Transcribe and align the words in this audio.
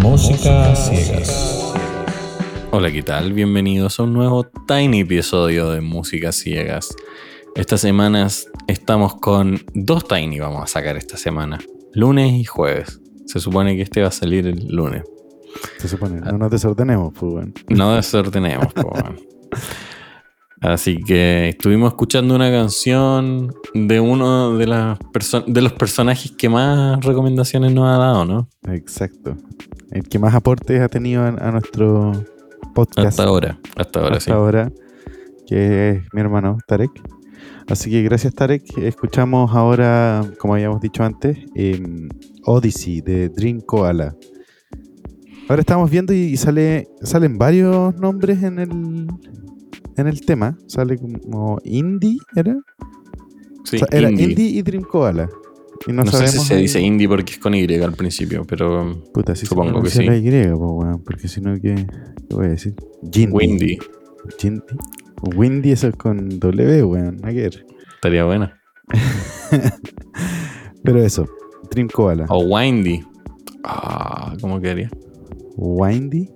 Música 0.00 0.74
ciegas. 0.76 1.74
Hola, 2.70 2.92
¿qué 2.92 3.02
tal? 3.02 3.32
Bienvenidos 3.32 3.98
a 3.98 4.04
un 4.04 4.12
nuevo 4.12 4.44
tiny 4.44 5.00
episodio 5.00 5.70
de 5.70 5.80
Música 5.80 6.30
Ciegas. 6.30 6.94
Estas 7.56 7.80
semanas 7.80 8.46
estamos 8.68 9.16
con 9.16 9.60
dos 9.74 10.06
tiny, 10.06 10.38
vamos 10.38 10.62
a 10.62 10.66
sacar 10.68 10.96
esta 10.96 11.16
semana, 11.16 11.58
lunes 11.92 12.32
y 12.32 12.44
jueves. 12.44 13.00
Se 13.26 13.40
supone 13.40 13.74
que 13.74 13.82
este 13.82 14.02
va 14.02 14.08
a 14.08 14.12
salir 14.12 14.46
el 14.46 14.68
lunes. 14.68 15.02
Se 15.78 15.88
supone, 15.88 16.20
no 16.20 16.38
nos 16.38 16.50
desordenemos, 16.52 17.12
pues 17.18 17.32
bueno. 17.32 17.52
No 17.68 17.94
desordenemos, 17.96 18.72
pues 18.72 18.86
bueno. 18.86 19.16
Así 20.62 21.02
que 21.02 21.48
estuvimos 21.48 21.88
escuchando 21.88 22.36
una 22.36 22.48
canción 22.48 23.52
de 23.74 23.98
uno 23.98 24.56
de, 24.56 24.68
las 24.68 24.98
de 25.48 25.60
los 25.60 25.72
personajes 25.72 26.30
que 26.30 26.48
más 26.48 27.04
recomendaciones 27.04 27.72
nos 27.72 27.88
ha 27.88 27.98
dado, 27.98 28.24
¿no? 28.24 28.48
Exacto. 28.68 29.36
El 29.90 30.08
que 30.08 30.20
más 30.20 30.34
aportes 30.34 30.80
ha 30.80 30.88
tenido 30.88 31.24
a, 31.24 31.50
nuestro 31.50 32.12
podcast. 32.76 33.08
Hasta 33.08 33.24
ahora, 33.24 33.58
hasta 33.74 34.00
ahora, 34.00 34.16
hasta 34.16 34.34
ahora, 34.34 34.72
que 35.48 35.90
es 35.90 36.02
mi 36.12 36.20
hermano 36.20 36.58
Tarek. 36.68 36.92
Así 37.66 37.90
que 37.90 38.02
gracias 38.04 38.32
Tarek. 38.32 38.78
Escuchamos 38.78 39.50
ahora, 39.52 40.24
como 40.38 40.54
habíamos 40.54 40.80
dicho 40.80 41.02
antes, 41.02 41.38
Odyssey 42.44 43.00
de 43.00 43.30
Dream 43.30 43.62
Koala. 43.62 44.14
Ahora 45.48 45.60
estamos 45.60 45.90
viendo 45.90 46.14
y 46.14 46.36
sale, 46.36 46.86
salen 47.02 47.36
varios 47.36 47.96
nombres 47.96 48.44
en 48.44 48.60
el, 48.60 49.08
en 49.96 50.06
el 50.06 50.20
tema. 50.22 50.56
Sale 50.66 50.98
como 50.98 51.58
Indie, 51.64 52.18
¿era? 52.34 52.56
Sí, 53.64 53.78
era 53.90 54.10
Indie. 54.10 54.50
y 54.50 54.62
Dream 54.62 54.84
Koala. 54.84 55.28
Y 55.86 55.92
no, 55.92 56.06
sé 56.06 56.28
si 56.28 56.38
se 56.38 56.56
dice 56.56 56.80
Indie 56.80 57.08
porque 57.08 57.32
es 57.32 57.38
con 57.38 57.54
Y 57.54 57.64
al 57.74 57.94
principio, 57.94 58.44
pero 58.44 59.02
Puta, 59.12 59.34
si 59.34 59.46
supongo 59.46 59.82
que 59.82 59.90
sí. 59.90 60.04
La 60.04 60.16
y, 60.16 60.30
porque 61.04 61.28
si 61.28 61.40
no, 61.40 61.54
¿qué, 61.54 61.74
¿qué, 61.74 62.34
voy 62.34 62.46
a 62.46 62.50
decir? 62.50 62.74
Windy. 63.02 63.78
Windy. 64.42 64.62
Windy 65.34 65.72
eso 65.72 65.88
es 65.88 65.96
con 65.96 66.38
W, 66.38 66.82
weón. 66.84 67.18
Ayer. 67.24 67.64
Estaría 67.94 68.24
buena. 68.24 68.60
pero 70.84 71.02
eso, 71.02 71.28
Dream 71.70 71.88
Koala. 71.88 72.26
O 72.28 72.44
Windy. 72.44 73.02
Ah, 73.64 74.34
¿cómo 74.40 74.60
quedaría? 74.60 74.90
Windy. 75.56 76.30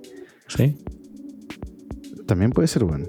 Sí. 0.47 0.77
También 2.25 2.51
puede 2.51 2.67
ser 2.67 2.83
bueno. 2.83 3.05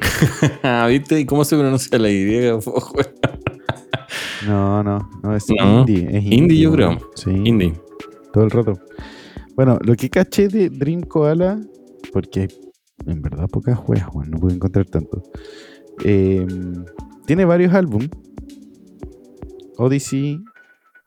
¿Viste? 0.88 1.20
¿Y 1.20 1.26
cómo 1.26 1.44
se 1.44 1.56
pronuncia 1.56 1.98
la 1.98 2.10
Y? 2.10 2.24
no, 4.46 4.82
no, 4.82 5.10
no, 5.22 5.36
es 5.36 5.44
indie. 5.50 6.08
Es 6.16 6.24
indie, 6.24 6.60
yo 6.60 6.72
creo. 6.72 6.98
Sí. 7.14 7.30
Indie. 7.30 7.74
Todo 8.32 8.44
el 8.44 8.50
rato. 8.50 8.74
Bueno, 9.56 9.78
lo 9.82 9.94
que 9.94 10.10
caché 10.10 10.48
de 10.48 10.68
Dream 10.68 11.02
Koala, 11.02 11.60
porque 12.12 12.48
en 13.06 13.22
verdad 13.22 13.48
pocas 13.48 13.78
juegas, 13.78 14.08
bueno, 14.12 14.32
no 14.32 14.38
pude 14.38 14.54
encontrar 14.54 14.86
tanto. 14.86 15.22
Em, 16.04 16.84
tiene 17.26 17.44
varios 17.44 17.72
álbumes. 17.72 18.10
Odyssey, 19.76 20.40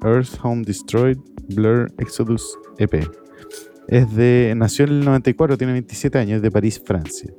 Earth 0.04 0.38
Home 0.44 0.64
Destroyed, 0.64 1.18
Blur, 1.56 1.92
Exodus, 1.98 2.58
EP. 2.78 3.08
Es 3.88 4.16
de. 4.16 4.54
Nació 4.56 4.86
en 4.86 4.92
el 4.92 5.06
94, 5.06 5.58
tiene 5.58 5.74
27 5.74 6.18
años, 6.18 6.38
es 6.38 6.42
de 6.42 6.52
París, 6.52 6.82
Francia. 6.84 7.32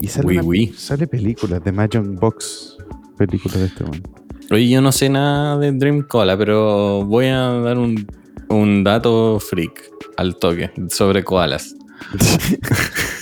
Y 0.00 0.08
sale, 0.08 0.72
sale 0.76 1.06
películas 1.06 1.62
de 1.64 1.72
Magic 1.72 2.02
Box, 2.20 2.76
películas 3.16 3.58
de 3.58 3.66
este 3.66 3.84
momento. 3.84 4.10
Oye, 4.50 4.68
yo 4.68 4.80
no 4.80 4.92
sé 4.92 5.08
nada 5.08 5.58
de 5.58 5.72
Dream 5.72 6.02
Cola, 6.02 6.36
pero 6.38 7.04
voy 7.04 7.26
a 7.26 7.52
dar 7.60 7.78
un, 7.78 8.06
un 8.48 8.84
dato 8.84 9.40
freak 9.40 9.90
al 10.16 10.36
toque 10.36 10.70
sobre 10.88 11.24
koalas. 11.24 11.74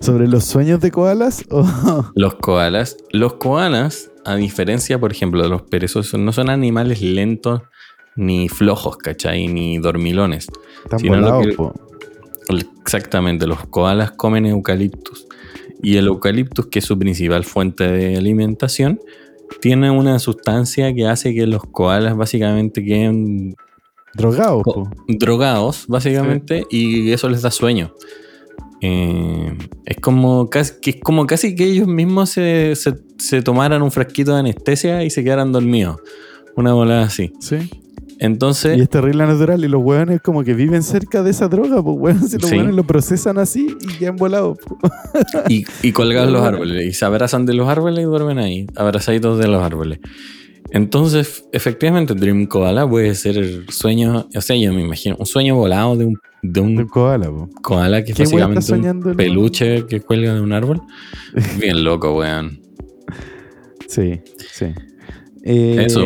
¿Sobre 0.00 0.28
los 0.28 0.44
sueños 0.44 0.80
de 0.80 0.90
koalas? 0.90 1.44
Los 2.14 2.34
koalas. 2.36 2.96
Los 3.12 3.34
koalas, 3.34 4.10
a 4.24 4.36
diferencia, 4.36 4.98
por 4.98 5.12
ejemplo, 5.12 5.42
de 5.42 5.48
los 5.48 5.62
perezosos, 5.62 6.18
no 6.18 6.32
son 6.32 6.50
animales 6.50 7.00
lentos 7.00 7.62
ni 8.16 8.48
flojos, 8.48 8.96
¿cachai? 8.96 9.46
Ni 9.46 9.78
dormilones. 9.78 10.48
Están 10.84 11.00
volados, 11.06 11.46
Exactamente, 12.82 13.46
los 13.46 13.64
koalas 13.66 14.10
comen 14.12 14.46
eucaliptus. 14.46 15.26
Y 15.82 15.96
el 15.96 16.06
eucaliptus, 16.06 16.66
que 16.66 16.80
es 16.80 16.84
su 16.84 16.98
principal 16.98 17.44
fuente 17.44 17.90
de 17.90 18.16
alimentación, 18.16 19.00
tiene 19.60 19.90
una 19.90 20.18
sustancia 20.18 20.94
que 20.94 21.06
hace 21.06 21.34
que 21.34 21.46
los 21.46 21.62
koalas 21.64 22.16
básicamente 22.16 22.84
queden 22.84 23.56
drogados. 24.14 24.62
Drogados, 25.08 25.86
básicamente, 25.88 26.66
y 26.70 27.10
eso 27.12 27.28
les 27.28 27.42
da 27.42 27.50
sueño. 27.50 27.94
Eh, 28.82 29.58
es 29.84 29.96
como 29.98 30.48
casi, 30.48 30.80
que 30.80 30.90
es 30.90 31.00
como 31.02 31.26
casi 31.26 31.54
que 31.54 31.64
ellos 31.64 31.86
mismos 31.86 32.30
se, 32.30 32.74
se, 32.76 33.42
tomaran 33.42 33.82
un 33.82 33.90
frasquito 33.90 34.32
de 34.32 34.40
anestesia 34.40 35.04
y 35.04 35.10
se 35.10 35.22
quedaran 35.22 35.52
dormidos. 35.52 35.98
Una 36.56 36.72
bola 36.72 37.02
así. 37.02 37.32
Sí. 37.40 37.70
Entonces. 38.20 38.76
Y 38.76 38.82
es 38.82 38.90
terrible 38.90 39.26
natural. 39.26 39.64
Y 39.64 39.68
los 39.68 39.82
hueones 39.82 40.20
como 40.20 40.44
que 40.44 40.52
viven 40.54 40.82
cerca 40.82 41.22
de 41.22 41.30
esa 41.30 41.48
droga, 41.48 41.82
pues 41.82 41.96
weón. 41.98 42.28
Si 42.28 42.38
los 42.38 42.52
hueones 42.52 42.74
lo 42.74 42.84
procesan 42.84 43.38
así 43.38 43.76
y 43.80 43.98
ya 43.98 44.10
han 44.10 44.16
volado. 44.16 44.56
y, 45.48 45.64
y 45.82 45.92
colgados 45.92 46.30
los 46.30 46.42
árboles. 46.42 46.86
Y 46.86 46.92
se 46.92 47.04
abrazan 47.06 47.46
de 47.46 47.54
los 47.54 47.66
árboles 47.66 48.00
y 48.00 48.04
duermen 48.04 48.38
ahí. 48.38 48.66
Abrazaditos 48.76 49.38
de 49.38 49.48
los 49.48 49.62
árboles. 49.62 50.00
Entonces, 50.70 51.44
efectivamente, 51.52 52.14
Dream 52.14 52.46
Koala 52.46 52.88
puede 52.88 53.14
ser 53.14 53.38
el 53.38 53.68
sueño, 53.70 54.28
o 54.32 54.40
sea, 54.40 54.54
yo 54.54 54.72
me 54.72 54.82
imagino, 54.82 55.16
un 55.18 55.26
sueño 55.26 55.56
volado 55.56 55.96
de 55.96 56.04
un, 56.04 56.18
de 56.42 56.60
un, 56.60 56.86
koala, 56.86 57.28
koala 57.60 58.04
que 58.04 58.12
es 58.12 58.18
básicamente 58.18 58.72
un 58.72 59.16
peluche 59.16 59.86
que 59.86 60.00
cuelga 60.00 60.34
de 60.34 60.40
un 60.40 60.52
árbol. 60.52 60.80
Bien 61.58 61.82
loco, 61.82 62.16
weón. 62.18 62.60
Sí, 63.88 64.20
sí. 64.52 64.66
Eso. 65.42 66.04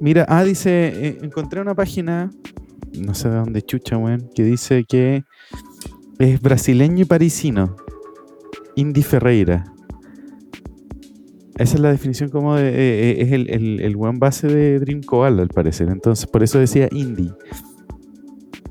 Mira, 0.00 0.24
ah, 0.28 0.44
dice, 0.44 0.92
eh, 0.94 1.18
encontré 1.22 1.60
una 1.60 1.74
página, 1.74 2.30
no 2.96 3.14
sé 3.14 3.28
de 3.28 3.36
dónde 3.36 3.62
chucha, 3.62 3.96
weón, 3.96 4.30
que 4.32 4.44
dice 4.44 4.84
que 4.84 5.24
es 6.18 6.40
brasileño 6.40 7.02
y 7.02 7.04
parisino. 7.04 7.76
Indy 8.76 9.02
Ferreira. 9.02 9.64
Esa 11.56 11.74
es 11.74 11.80
la 11.80 11.90
definición 11.90 12.30
como 12.30 12.54
de, 12.54 12.68
eh, 12.68 13.10
eh, 13.10 13.16
es 13.22 13.32
el, 13.32 13.80
el, 13.80 13.96
buen 13.96 14.20
base 14.20 14.46
de 14.46 14.78
Dream 14.78 15.02
Koala, 15.02 15.42
al 15.42 15.48
parecer. 15.48 15.88
Entonces, 15.88 16.26
por 16.28 16.44
eso 16.44 16.60
decía 16.60 16.88
Indy. 16.92 17.32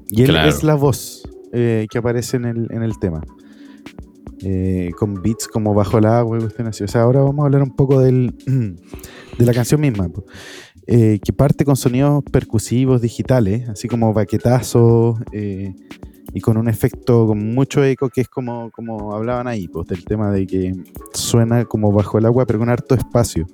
Y 0.09 0.23
él 0.23 0.37
es 0.37 0.63
la 0.63 0.75
voz 0.75 1.27
que 1.51 1.97
aparece 1.97 2.37
en 2.37 2.45
el, 2.45 2.67
en 2.71 2.83
el 2.83 2.97
tema. 2.99 3.21
con 4.97 5.21
beats 5.21 5.49
como 5.49 5.73
bajo 5.73 5.97
el 5.97 6.05
agua 6.05 6.39
y 6.39 6.43
O 6.43 6.71
sea, 6.71 7.01
ahora 7.01 7.19
vamos 7.19 7.43
a 7.43 7.45
hablar 7.47 7.63
un 7.63 7.75
poco 7.75 7.99
del, 7.99 8.33
de 9.37 9.45
la 9.45 9.53
canción 9.53 9.81
misma. 9.81 10.09
Eh, 10.89 11.19
que 11.21 11.33
parte 11.33 11.65
con 11.65 11.75
sonidos 11.75 12.23
percusivos 12.31 13.01
digitales, 13.01 13.67
así 13.67 13.89
como 13.89 14.13
baquetazos 14.13 15.17
eh, 15.33 15.73
y 16.33 16.39
con 16.39 16.55
un 16.55 16.69
efecto 16.69 17.27
con 17.27 17.53
mucho 17.53 17.83
eco 17.83 18.07
que 18.07 18.21
es 18.21 18.29
como, 18.29 18.71
como 18.71 19.13
hablaban 19.13 19.47
ahí, 19.47 19.67
pues 19.67 19.87
del 19.87 20.05
tema 20.05 20.31
de 20.31 20.47
que 20.47 20.73
suena 21.13 21.65
como 21.65 21.91
bajo 21.91 22.19
el 22.19 22.25
agua 22.25 22.45
pero 22.45 22.59
con 22.59 22.69
harto 22.69 22.95
espacio. 22.95 23.47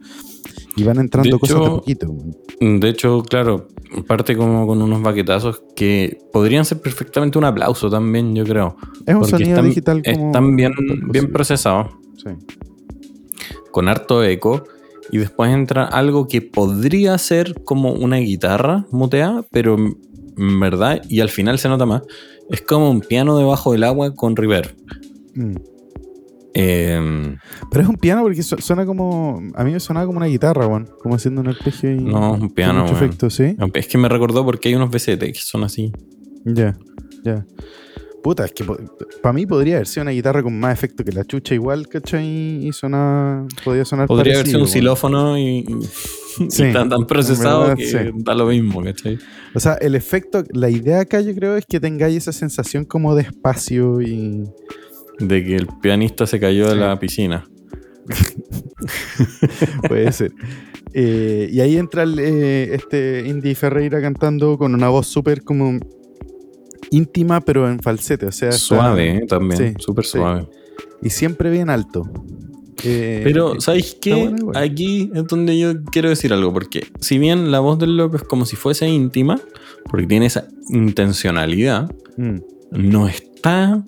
Y 0.75 0.83
van 0.83 0.99
entrando 0.99 1.39
cosas 1.39 1.59
de 1.59 1.69
poquito. 1.69 2.15
De 2.59 2.89
hecho, 2.89 3.23
claro, 3.23 3.67
parte 4.07 4.37
como 4.37 4.67
con 4.67 4.79
unos 4.81 5.01
baquetazos 5.01 5.63
que 5.75 6.19
podrían 6.31 6.65
ser 6.65 6.81
perfectamente 6.81 7.39
un 7.39 7.45
aplauso 7.45 7.89
también, 7.89 8.35
yo 8.35 8.43
creo. 8.43 8.75
Es 9.07 9.15
un 9.15 9.25
sonido 9.25 9.61
digital 9.63 10.03
como 10.03 10.27
Están 10.27 10.55
bien, 10.55 10.73
bien 11.09 11.31
procesados. 11.31 11.93
Sí. 12.17 12.29
Con 13.71 13.87
harto 13.87 14.23
eco 14.23 14.65
y 15.13 15.19
después 15.19 15.53
entra 15.53 15.85
algo 15.85 16.27
que 16.27 16.41
podría 16.41 17.15
ser 17.19 17.63
como 17.65 17.91
una 17.91 18.17
guitarra 18.17 18.87
muteada, 18.89 19.45
pero 19.51 19.75
en 19.75 20.59
verdad, 20.59 21.03
y 21.07 21.19
al 21.19 21.29
final 21.29 21.59
se 21.59 21.69
nota 21.69 21.85
más, 21.85 22.01
es 22.49 22.61
como 22.61 22.89
un 22.89 23.01
piano 23.01 23.37
debajo 23.37 23.73
del 23.73 23.83
agua 23.83 24.15
con 24.15 24.35
reverb. 24.35 24.75
Mm. 25.35 25.55
Em, 26.55 27.37
pero 27.69 27.83
es 27.83 27.89
un 27.89 27.97
piano 27.97 28.23
porque 28.23 28.41
suena 28.41 28.87
como. 28.87 29.39
A 29.53 29.63
mí 29.63 29.73
me 29.73 29.79
sonaba 29.79 30.07
como 30.07 30.17
una 30.17 30.25
guitarra, 30.25 30.65
bueno, 30.65 30.87
como 30.99 31.13
haciendo 31.13 31.41
un 31.41 31.49
arpegio 31.49 31.91
y. 31.91 32.03
No, 32.03 32.33
un 32.33 32.49
piano. 32.49 32.83
Efecto, 32.87 33.29
¿sí? 33.29 33.55
Es 33.75 33.87
que 33.87 33.99
me 33.99 34.09
recordó 34.09 34.43
porque 34.43 34.69
hay 34.69 34.75
unos 34.75 34.89
BCT 34.89 35.25
que 35.25 35.39
son 35.41 35.63
así. 35.63 35.91
Ya, 36.43 36.75
ya. 37.23 37.45
Puta, 38.23 38.45
es 38.45 38.53
que 38.53 38.63
para 39.21 39.33
mí 39.33 39.45
podría 39.45 39.75
haber 39.75 39.87
sido 39.87 40.03
una 40.03 40.11
guitarra 40.11 40.41
con 40.41 40.57
más 40.57 40.71
efecto 40.73 41.03
que 41.03 41.11
la 41.11 41.25
chucha 41.25 41.55
igual, 41.55 41.89
¿cachai? 41.89 42.65
Y 42.65 42.71
sonaba, 42.71 43.45
podría 43.65 43.83
sonar 43.83 44.07
Podría 44.07 44.35
haber 44.35 44.47
sido 44.47 44.61
un 44.61 44.67
xilófono 44.67 45.37
y, 45.37 45.65
sí, 46.47 46.71
tan, 46.71 46.87
tan 46.87 47.05
procesado 47.05 47.75
que 47.75 48.13
da 48.15 48.33
lo 48.33 48.47
mismo, 48.47 48.81
¿cachai? 48.81 49.19
O 49.53 49.59
sea, 49.59 49.73
el 49.73 49.93
efecto, 49.95 50.41
la 50.53 50.69
idea 50.69 51.01
acá 51.01 51.19
yo 51.19 51.35
creo 51.35 51.57
es 51.57 51.65
que 51.65 51.81
tengáis 51.81 52.15
esa 52.15 52.31
sensación 52.31 52.85
como 52.85 53.13
de 53.13 53.23
espacio 53.23 54.01
y... 54.01 54.45
De 55.19 55.43
que 55.43 55.57
el 55.57 55.67
pianista 55.81 56.25
se 56.25 56.39
cayó 56.39 56.69
de 56.69 56.75
la 56.75 56.97
piscina. 56.97 57.45
Puede 59.89 60.11
ser. 60.13 60.31
Eh, 60.93 61.49
y 61.51 61.59
ahí 61.59 61.77
entra 61.77 62.05
eh, 62.05 62.69
este 62.73 63.25
Indy 63.27 63.53
Ferreira 63.53 64.01
cantando 64.01 64.57
con 64.57 64.73
una 64.73 64.87
voz 64.87 65.07
súper 65.07 65.43
como 65.43 65.79
íntima, 66.93 67.41
pero 67.41 67.69
en 67.69 67.79
falsete. 67.79 68.25
O 68.25 68.31
sea, 68.31 68.51
suave 68.51 69.17
¿eh? 69.17 69.25
también, 69.27 69.79
súper 69.79 70.05
suave. 70.05 70.47
Y 71.01 71.09
siempre 71.09 71.49
bien 71.49 71.69
alto. 71.69 72.03
pero, 72.81 73.59
¿sabéis 73.59 73.97
qué? 74.01 74.33
Aquí 74.55 75.11
es 75.13 75.27
donde 75.27 75.57
yo 75.57 75.83
quiero 75.85 76.09
decir 76.09 76.33
algo, 76.33 76.53
porque 76.53 76.87
si 76.99 77.17
bien 77.17 77.51
la 77.51 77.59
voz 77.59 77.79
del 77.79 77.97
loco 77.97 78.17
es 78.17 78.23
como 78.23 78.45
si 78.45 78.55
fuese 78.55 78.87
íntima, 78.87 79.39
porque 79.89 80.07
tiene 80.07 80.27
esa 80.27 80.47
intencionalidad, 80.69 81.93
mm. 82.17 82.37
no 82.71 83.07
está 83.07 83.83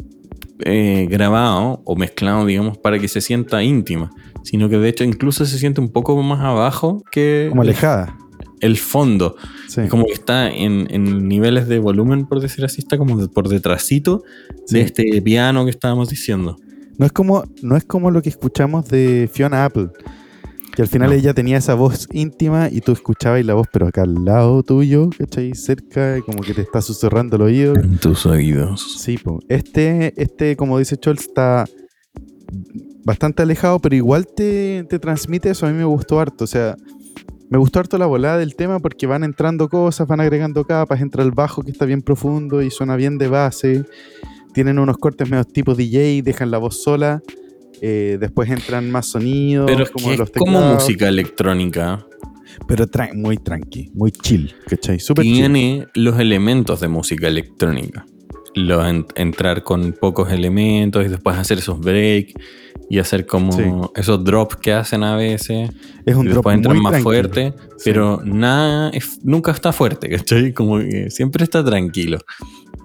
grabado 0.58 1.82
o 1.84 1.96
mezclado, 1.96 2.46
digamos, 2.46 2.78
para 2.78 2.98
que 2.98 3.08
se 3.10 3.20
sienta 3.20 3.62
íntima 3.62 4.12
sino 4.46 4.70
que 4.70 4.78
de 4.78 4.90
hecho 4.90 5.04
incluso 5.04 5.44
se 5.46 5.58
siente 5.58 5.82
un 5.82 5.90
poco 5.90 6.22
más 6.22 6.40
abajo 6.42 7.04
que... 7.12 7.48
Como 7.50 7.64
alejada. 7.64 8.16
El, 8.60 8.78
fondo. 8.78 9.36
Como 9.90 10.06
que 10.06 10.14
está 10.14 10.50
en, 10.50 11.28
niveles 11.28 11.68
de 11.68 11.80
volumen, 11.80 12.26
por 12.26 12.40
decir 12.40 12.66
así, 12.66 12.82
está 12.82 12.98
como 12.98 13.28
por 13.30 13.50
detrásito 13.50 14.24
de 14.70 14.82
este 14.82 15.22
piano 15.22 15.66
que 15.66 15.72
estábamos 15.72 16.10
diciendo. 16.10 16.58
No 16.98 17.06
es, 17.06 17.12
como, 17.12 17.44
no 17.62 17.76
es 17.76 17.84
como 17.84 18.10
lo 18.10 18.22
que 18.22 18.30
escuchamos 18.30 18.88
de 18.88 19.30
Fiona 19.32 19.66
Apple, 19.66 19.90
que 20.76 20.82
al 20.82 20.88
final 20.88 21.12
ella 21.14 21.34
tenía 21.34 21.58
esa 21.58 21.74
voz 21.74 22.08
íntima 22.12 22.70
y 22.72 22.82
tú 22.82 22.92
escuchabas 22.94 23.44
la 23.46 23.54
voz, 23.54 23.68
pero 23.72 23.88
acá 23.88 24.04
al 24.04 24.26
lado 24.26 24.64
tuyo, 24.64 25.10
¿cachai? 25.18 25.54
Cerca, 25.56 26.22
como 26.22 26.42
que 26.42 26.54
te 26.54 26.62
está 26.62 26.82
susurrando 26.82 27.36
el 27.36 27.42
oído. 27.42 27.76
En 27.76 27.98
tus 27.98 28.26
oídos. 28.26 28.98
Sí, 29.00 29.18
pues. 29.18 29.38
Este, 29.50 30.14
este, 30.22 30.56
como 30.56 30.80
dice 30.80 30.96
Scholz, 30.96 31.22
está 31.22 31.66
bastante 33.06 33.44
alejado, 33.44 33.80
pero 33.80 33.96
igual 33.96 34.28
te, 34.28 34.84
transmite 35.00 35.52
eso. 35.52 35.66
A 35.66 35.72
mí 35.72 35.78
me 35.78 35.86
gustó 35.86 36.20
harto. 36.20 36.44
O 36.44 36.48
sea, 36.48 36.76
me 37.56 37.60
gustó 37.60 37.80
harto 37.80 37.98
la 37.98 38.06
volada 38.06 38.38
del 38.38 38.54
tema 38.54 38.80
porque 38.80 39.08
van 39.08 39.24
entrando 39.24 39.70
cosas, 39.70 40.06
van 40.10 40.20
agregando 40.20 40.66
capas, 40.66 41.00
entra 41.00 41.24
el 41.24 41.32
bajo 41.32 41.64
que 41.64 41.72
está 41.72 41.86
bien 41.86 42.02
profundo 42.02 42.62
y 42.62 42.70
suena 42.70 42.98
bien 42.98 43.18
de 43.18 43.30
base. 43.30 43.86
Tienen 44.54 44.78
unos 44.78 44.98
cortes 44.98 45.30
medio 45.30 45.46
tipo 45.46 45.74
DJ, 45.74 46.22
dejan 46.22 46.52
la 46.52 46.58
voz 46.58 46.84
sola. 46.84 47.22
Eh, 47.80 48.18
después 48.20 48.50
entran 48.50 48.92
más 48.92 49.06
sonidos. 49.06 49.72
Pero 49.72 49.86
como, 49.90 50.12
es 50.12 50.32
como 50.32 50.74
música 50.74 51.08
electrónica. 51.08 52.06
Pero 52.68 52.88
muy 53.14 53.38
tranqui, 53.38 53.90
muy 53.94 54.12
chill, 54.12 54.54
¿cachai? 54.68 55.00
Super 55.00 55.24
Tiene 55.24 55.88
los 55.94 56.20
elementos 56.20 56.82
de 56.82 56.90
música 56.90 57.30
electrónica. 57.30 58.06
Lo 58.56 58.86
entrar 58.88 59.64
con 59.64 59.94
pocos 59.94 60.32
elementos 60.32 61.06
y 61.06 61.10
después 61.10 61.38
hacer 61.38 61.58
esos 61.60 61.80
breaks 61.80 62.34
y 62.90 63.00
hacer 63.00 63.26
como 63.26 63.92
esos 63.96 64.24
drops 64.24 64.56
que 64.56 64.74
hacen 64.74 65.04
a 65.04 65.16
veces. 65.16 65.70
Es 66.06 66.16
un 66.16 66.28
y 66.28 66.30
drop 66.30 66.38
después 66.38 66.56
entran 66.56 66.82
más 66.82 67.02
fuerte, 67.02 67.54
pero 67.84 68.22
nada, 68.24 68.92
nunca 69.24 69.52
está 69.52 69.72
fuerte, 69.74 70.10
¿cachai? 70.10 70.54
Como 70.54 70.80
que 70.80 71.10
siempre 71.10 71.44
está 71.44 71.64
tranquilo. 71.64 72.20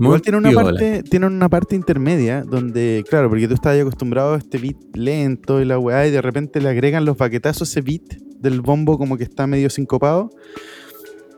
Igual 0.00 0.22
tiene 0.22 0.38
una, 0.38 0.50
parte, 0.52 1.02
tiene 1.02 1.26
una 1.26 1.48
parte 1.50 1.76
intermedia 1.76 2.42
donde, 2.42 3.04
claro, 3.08 3.28
porque 3.28 3.46
tú 3.46 3.52
estás 3.52 3.78
acostumbrado 3.78 4.34
a 4.34 4.38
este 4.38 4.56
beat 4.56 4.76
lento 4.94 5.60
y 5.60 5.66
la 5.66 5.78
weá, 5.78 6.06
y 6.06 6.10
de 6.10 6.22
repente 6.22 6.60
le 6.60 6.70
agregan 6.70 7.04
los 7.04 7.18
baquetazos 7.18 7.68
ese 7.68 7.82
beat 7.82 8.14
del 8.38 8.62
bombo 8.62 8.96
como 8.96 9.18
que 9.18 9.24
está 9.24 9.46
medio 9.46 9.68
sincopado, 9.68 10.30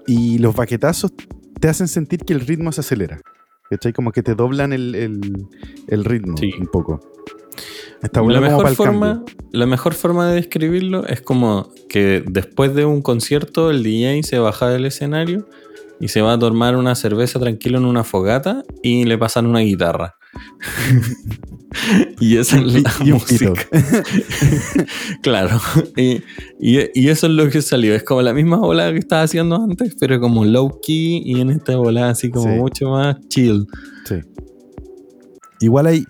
y 0.06 0.38
los 0.38 0.55
baquetazos 0.55 1.12
te 1.61 1.69
hacen 1.69 1.88
sentir 1.88 2.20
que 2.20 2.32
el 2.32 2.40
ritmo 2.40 2.70
se 2.70 2.82
acelera. 2.82 3.20
¿Cachai? 3.72 3.92
Como 3.92 4.12
que 4.12 4.22
te 4.22 4.34
doblan 4.34 4.72
el, 4.72 5.48
el 5.88 6.04
ritmo 6.04 6.36
un 6.58 6.66
poco 6.66 7.00
la, 8.02 8.40
mejor 8.40 8.74
forma, 8.74 9.24
la 9.52 9.66
mejor 9.66 9.94
forma 9.94 10.28
de 10.28 10.34
describirlo 10.34 11.06
es 11.06 11.20
como 11.20 11.70
que 11.88 12.24
después 12.26 12.74
de 12.74 12.84
un 12.84 13.00
concierto 13.00 13.70
el 13.70 13.82
DJ 13.82 14.22
se 14.24 14.38
baja 14.38 14.69
del 14.69 14.86
escenario 14.86 15.46
y 16.00 16.08
se 16.08 16.20
va 16.20 16.32
a 16.32 16.38
tomar 16.38 16.76
una 16.76 16.96
cerveza 16.96 17.38
tranquilo 17.38 17.78
en 17.78 17.84
una 17.84 18.02
fogata 18.02 18.64
y 18.82 19.04
le 19.04 19.19
pasan 19.19 19.46
una 19.46 19.60
guitarra. 19.60 20.16
y 22.22 22.36
esa 22.36 22.56
es 22.56 22.82
la 22.84 22.94
música. 23.04 23.52
claro. 25.22 25.60
Y, 25.96 26.22
eso 27.08 27.26
es 27.26 27.32
lo 27.32 27.50
que 27.50 27.60
salió. 27.60 27.96
Es 27.96 28.04
como 28.04 28.22
la 28.22 28.32
misma 28.32 28.58
bola 28.58 28.92
que 28.92 28.98
estaba 29.00 29.22
haciendo 29.22 29.56
antes, 29.56 29.96
pero 29.98 30.20
como 30.20 30.44
low 30.44 30.78
key 30.80 31.20
y 31.24 31.40
en 31.40 31.50
esta 31.50 31.76
bola 31.76 32.10
así 32.10 32.30
como 32.30 32.46
mucho 32.54 32.90
más 32.90 33.16
chill. 33.26 33.66
Sí. 34.04 34.20
Igual 35.58 35.88
hay, 35.88 36.04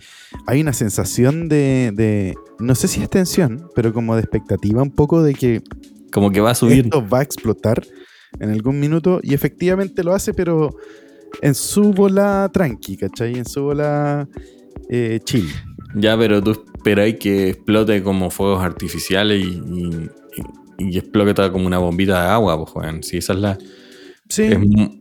hay 0.47 0.61
una 0.61 0.75
sensación 0.75 1.49
de, 1.49 2.35
no 2.59 2.75
sé 2.75 2.89
si 2.89 3.01
es 3.01 3.09
tensión, 3.09 3.71
pero 3.75 3.95
como 3.95 4.15
de 4.15 4.21
expectativa 4.21 4.83
un 4.83 4.91
poco 4.91 5.23
de 5.23 5.33
que... 5.33 5.63
Como 6.13 6.31
que 6.31 6.43
va 6.43 6.51
a 6.51 6.55
subir. 6.55 6.85
Esto 6.85 7.09
va 7.09 7.21
a 7.21 7.23
explotar 7.23 7.83
en 8.39 8.51
algún 8.51 8.79
minuto 8.79 9.21
y 9.23 9.33
efectivamente 9.33 10.05
lo 10.05 10.13
hace, 10.13 10.35
pero 10.35 10.77
en 11.41 11.55
su 11.55 11.95
bola 11.95 12.51
tranqui, 12.53 12.99
¿cachai? 12.99 13.39
En 13.39 13.47
su 13.47 13.63
bola 13.63 14.29
eh, 14.91 15.21
chill. 15.25 15.49
Ya, 15.95 16.17
pero 16.17 16.43
tú 16.43 16.65
esperáis 16.75 17.17
que 17.17 17.51
explote 17.51 18.03
como 18.03 18.31
fuegos 18.31 18.63
artificiales 18.63 19.45
y, 19.45 20.11
y, 20.79 20.99
explote 20.99 21.51
como 21.51 21.67
una 21.67 21.79
bombita 21.79 22.25
de 22.25 22.29
agua, 22.31 22.65
pues, 22.65 23.07
Si 23.07 23.19
esa 23.19 23.33
es 23.35 23.39
la... 23.39 23.59
Sí. 24.29 24.45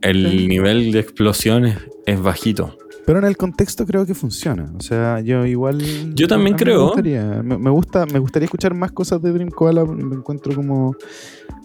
el 0.02 0.48
nivel 0.48 0.92
de 0.92 1.00
explosiones 1.00 1.78
es 2.04 2.20
bajito. 2.20 2.76
Pero 3.04 3.18
en 3.18 3.24
el 3.24 3.36
contexto 3.36 3.84
creo 3.84 4.06
que 4.06 4.14
funciona. 4.14 4.72
O 4.78 4.80
sea, 4.80 5.20
yo 5.20 5.44
igual. 5.44 6.14
Yo 6.14 6.28
también 6.28 6.56
creo. 6.56 6.94
Me, 7.42 7.70
gusta, 7.70 8.06
me 8.06 8.18
gustaría 8.18 8.44
escuchar 8.44 8.74
más 8.74 8.92
cosas 8.92 9.20
de 9.22 9.32
Dream 9.32 9.50
Koala. 9.50 9.84
Me 9.84 10.14
encuentro 10.14 10.54
como 10.54 10.94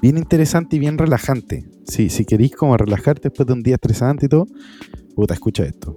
bien 0.01 0.17
interesante 0.17 0.77
y 0.77 0.79
bien 0.79 0.97
relajante. 0.97 1.65
Sí, 1.85 2.09
si 2.09 2.25
queréis 2.25 2.55
como 2.55 2.75
relajarte 2.75 3.29
después 3.29 3.45
de 3.45 3.53
un 3.53 3.61
día 3.61 3.75
estresante 3.75 4.25
y 4.25 4.29
todo, 4.29 4.47
puta, 5.15 5.35
escucha 5.35 5.63
esto. 5.63 5.95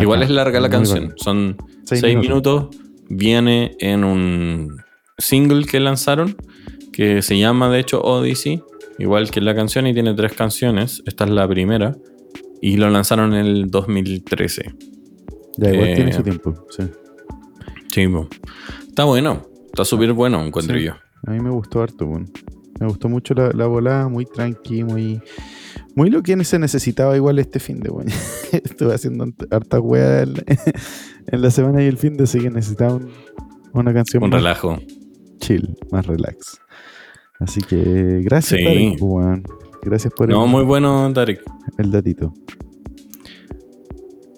Igual 0.00 0.22
es 0.22 0.30
larga 0.30 0.60
la 0.60 0.68
canción. 0.68 1.14
Son 1.16 1.56
seis, 1.84 2.16
minutos. 2.16 2.68
Viene 3.08 3.76
en 3.80 4.04
un 4.04 4.78
single 5.18 5.66
que 5.66 5.78
lanzaron 5.80 6.36
que 6.92 7.22
se 7.22 7.38
llama 7.38 7.70
de 7.70 7.80
hecho 7.80 8.00
Odyssey. 8.02 8.62
Igual 8.98 9.30
que 9.30 9.40
la 9.40 9.54
canción 9.54 9.86
y 9.86 9.94
tiene 9.94 10.14
tres 10.14 10.32
canciones. 10.32 11.02
Esta 11.06 11.24
es 11.24 11.30
la 11.30 11.48
primera. 11.48 11.96
Y 12.60 12.76
lo 12.76 12.88
lanzaron 12.88 13.34
en 13.34 13.46
el 13.46 13.70
2013. 13.70 14.74
Ya, 15.56 15.72
igual 15.72 15.94
tiene 15.94 16.12
su 16.12 16.20
eh, 16.20 16.24
tiempo, 16.24 16.66
sí. 16.70 16.84
Está 18.88 19.04
bueno. 19.04 19.46
Está 19.66 19.84
súper 19.84 20.12
bueno, 20.12 20.44
encuentro 20.44 20.76
yo. 20.78 20.94
A 21.26 21.30
mí 21.30 21.40
me 21.40 21.50
gustó 21.50 21.82
harto, 21.82 22.06
bueno. 22.06 22.26
Me 22.80 22.86
gustó 22.86 23.08
mucho 23.08 23.34
la, 23.34 23.50
la 23.52 23.66
volada, 23.66 24.08
muy 24.08 24.24
tranqui, 24.26 24.82
muy. 24.82 25.20
Muy 25.96 26.10
lo 26.10 26.22
que 26.22 26.42
se 26.44 26.58
necesitaba 26.58 27.16
igual 27.16 27.38
este 27.38 27.60
fin 27.60 27.80
de 27.80 27.90
bueno. 27.90 28.10
Estuve 28.52 28.94
haciendo 28.94 29.26
harta 29.50 29.80
wea 29.80 30.22
en, 31.26 31.42
la 31.42 31.50
semana 31.50 31.82
y 31.82 31.86
el 31.86 31.98
fin 31.98 32.16
de 32.16 32.24
así 32.24 32.40
que 32.40 32.50
necesitaba 32.50 33.00
una 33.72 33.92
canción 33.92 34.22
un 34.22 34.32
relajo. 34.32 34.78
Chill, 35.38 35.76
más 35.90 36.06
relax. 36.06 36.60
Así 37.38 37.60
que 37.60 38.20
gracias, 38.22 38.60
sí. 38.60 38.96
Gracias 39.82 40.12
por 40.14 40.28
No, 40.28 40.46
muy 40.46 40.64
bueno, 40.64 41.12
Tarek. 41.12 41.42
El 41.78 41.90
datito. 41.90 42.32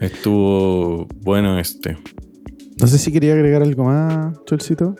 Estuvo 0.00 1.06
bueno 1.22 1.58
este. 1.58 1.96
No 2.80 2.86
sé 2.86 2.98
si 2.98 3.12
quería 3.12 3.32
agregar 3.32 3.62
algo 3.62 3.84
más, 3.84 4.36
Cholcito. 4.44 4.96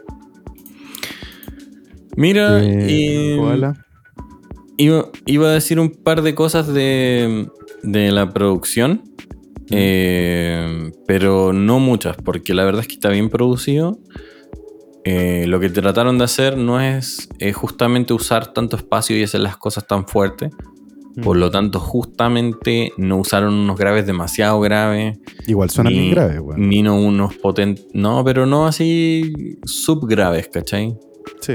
Mira, 2.16 2.62
eh, 2.62 3.36
iba, 4.76 5.48
a 5.48 5.52
decir 5.52 5.78
un 5.80 5.90
par 5.90 6.22
de 6.22 6.34
cosas 6.34 6.72
de, 6.72 7.48
de 7.82 8.12
la 8.12 8.32
producción, 8.32 9.02
eh, 9.70 10.92
pero 11.06 11.52
no 11.52 11.78
muchas, 11.78 12.16
porque 12.16 12.54
la 12.54 12.64
verdad 12.64 12.82
es 12.82 12.88
que 12.88 12.94
está 12.94 13.10
bien 13.10 13.28
producido. 13.28 13.98
Eh, 15.04 15.44
lo 15.46 15.60
que 15.60 15.68
trataron 15.70 16.18
de 16.18 16.24
hacer 16.24 16.56
no 16.56 16.80
es 16.80 17.28
justamente 17.54 18.12
usar 18.12 18.52
tanto 18.52 18.76
espacio 18.76 19.16
y 19.16 19.22
hacer 19.22 19.40
las 19.40 19.56
cosas 19.56 19.86
tan 19.86 20.06
fuertes. 20.06 20.50
Por 21.22 21.38
lo 21.38 21.50
tanto, 21.50 21.80
justamente 21.80 22.92
no 22.98 23.16
usaron 23.18 23.54
unos 23.54 23.78
graves 23.78 24.06
demasiado 24.06 24.60
graves. 24.60 25.18
Igual 25.46 25.70
suenan 25.70 25.92
bien 25.92 26.10
graves, 26.10 26.42
Ni 26.56 26.82
no 26.82 27.00
unos 27.00 27.36
potentes. 27.36 27.86
No, 27.94 28.22
pero 28.22 28.44
no 28.44 28.66
así 28.66 29.58
subgraves, 29.64 30.48
¿cachai? 30.48 30.94
Sí. 31.40 31.54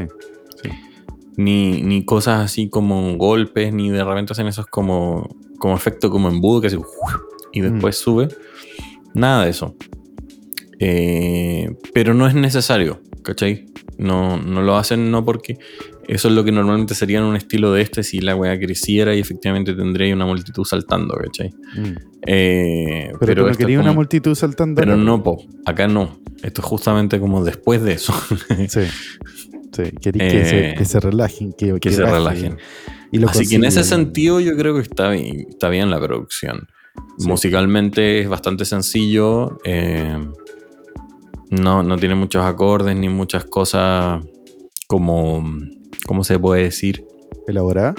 Ni, 1.37 1.81
ni, 1.81 2.03
cosas 2.03 2.43
así 2.43 2.69
como 2.69 3.15
golpes, 3.17 3.73
ni 3.73 3.89
de 3.89 4.03
repente 4.03 4.33
hacen 4.33 4.47
esos 4.47 4.67
como, 4.67 5.29
como 5.59 5.75
efecto 5.75 6.09
como 6.09 6.27
embudo 6.27 6.61
que 6.61 6.67
hace 6.67 6.77
y 7.53 7.61
después 7.61 7.99
mm. 7.99 8.03
sube. 8.03 8.27
Nada 9.13 9.45
de 9.45 9.51
eso. 9.51 9.75
Eh, 10.79 11.69
pero 11.93 12.13
no 12.13 12.27
es 12.27 12.35
necesario. 12.35 13.01
¿cachai? 13.21 13.65
No, 13.97 14.37
no 14.37 14.61
lo 14.61 14.77
hacen 14.77 15.11
no 15.11 15.23
porque 15.23 15.57
eso 16.07 16.27
es 16.27 16.33
lo 16.33 16.43
que 16.43 16.51
normalmente 16.51 16.95
sería 16.95 17.19
en 17.19 17.25
un 17.25 17.35
estilo 17.35 17.71
de 17.71 17.81
este 17.81 18.03
si 18.03 18.19
la 18.19 18.35
weá 18.35 18.57
creciera 18.59 19.15
y 19.15 19.19
efectivamente 19.19 19.73
tendría 19.73 20.13
una 20.13 20.25
multitud 20.25 20.63
saltando, 20.65 21.15
¿cachai? 21.15 21.49
Mm. 21.75 21.95
Eh, 22.25 23.11
pero 23.19 23.45
pero 23.45 23.55
quería 23.55 23.79
una 23.79 23.93
multitud 23.93 24.35
saltando. 24.35 24.79
Pero 24.79 24.97
no, 24.97 25.23
po, 25.23 25.45
acá 25.65 25.87
no. 25.87 26.19
Esto 26.43 26.61
es 26.61 26.67
justamente 26.67 27.19
como 27.19 27.43
después 27.43 27.83
de 27.83 27.93
eso. 27.93 28.13
sí. 28.67 28.81
Sí, 29.71 29.83
queréis 30.01 30.33
que, 30.33 30.45
se, 30.45 30.69
Eh, 30.71 30.75
que 30.77 30.85
se 30.85 30.99
relajen, 30.99 31.53
que, 31.53 31.79
que 31.79 31.91
se 31.91 32.01
baje. 32.01 32.13
relajen. 32.13 32.57
Y 33.11 33.19
lo 33.19 33.29
Así 33.29 33.47
que 33.47 33.55
en 33.55 33.63
ese 33.65 33.83
sentido 33.83 34.39
yo 34.39 34.55
creo 34.57 34.75
que 34.75 34.81
está 34.81 35.09
bien, 35.09 35.45
está 35.49 35.69
bien 35.69 35.89
la 35.89 35.99
producción. 35.99 36.67
Sí. 37.17 37.27
Musicalmente 37.27 38.19
es 38.21 38.29
bastante 38.29 38.65
sencillo. 38.65 39.59
eh, 39.63 40.17
no, 41.49 41.83
no 41.83 41.97
tiene 41.97 42.15
muchos 42.15 42.45
acordes 42.45 42.95
ni 42.95 43.09
muchas 43.09 43.45
cosas 43.45 44.23
como... 44.87 45.43
¿Cómo 46.07 46.23
se 46.23 46.39
puede 46.39 46.63
decir? 46.63 47.05
elaborada. 47.47 47.93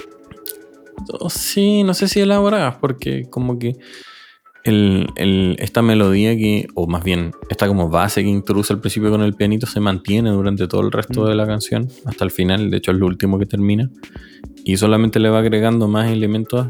Oh, 1.19 1.29
Sí, 1.29 1.83
no 1.83 1.93
sé 1.93 2.07
si 2.07 2.19
elaboradas, 2.21 2.75
porque 2.77 3.23
como 3.29 3.57
que 3.59 3.75
el- 4.63 5.07
el- 5.15 5.55
esta 5.59 5.81
melodía 5.81 6.35
que, 6.35 6.67
o 6.75 6.87
más 6.87 7.03
bien, 7.03 7.31
esta 7.49 7.67
como 7.67 7.89
base 7.89 8.23
que 8.23 8.29
introduce 8.29 8.71
al 8.73 8.79
principio 8.79 9.11
con 9.11 9.21
el 9.21 9.33
pianito 9.33 9.67
se 9.67 9.79
mantiene 9.79 10.29
durante 10.31 10.67
todo 10.67 10.81
el 10.81 10.91
resto 10.91 11.23
Mm. 11.23 11.27
de 11.27 11.35
la 11.35 11.45
canción, 11.45 11.87
hasta 12.05 12.23
el 12.23 12.31
final, 12.31 12.71
de 12.71 12.77
hecho 12.77 12.91
es 12.91 12.97
lo 12.97 13.05
último 13.07 13.37
que 13.39 13.45
termina, 13.45 13.89
y 14.63 14.77
solamente 14.77 15.19
le 15.19 15.29
va 15.29 15.39
agregando 15.39 15.87
más 15.87 16.09
elementos, 16.09 16.67